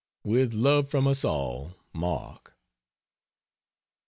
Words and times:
With 0.23 0.51
love 0.55 0.89
from 0.89 1.05
us 1.05 1.23
all. 1.23 1.75
MARK. 1.93 2.55